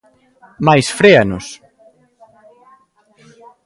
[0.65, 1.45] Mais fréanos.